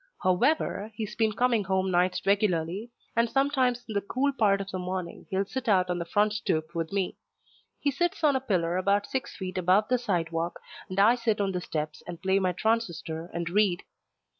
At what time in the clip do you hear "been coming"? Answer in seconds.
1.15-1.65